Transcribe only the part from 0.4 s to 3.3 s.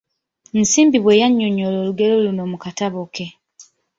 Nsimbi bwe yannyonyola olugero luno mu katabo ke.